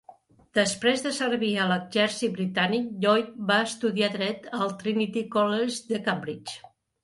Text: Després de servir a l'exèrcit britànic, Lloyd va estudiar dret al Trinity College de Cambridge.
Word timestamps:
Després 0.59 1.03
de 1.07 1.11
servir 1.17 1.49
a 1.57 1.67
l'exèrcit 1.71 2.33
britànic, 2.39 2.89
Lloyd 3.05 3.29
va 3.53 3.61
estudiar 3.69 4.11
dret 4.19 4.51
al 4.61 4.77
Trinity 4.83 5.27
College 5.41 5.83
de 5.95 6.05
Cambridge. 6.11 6.61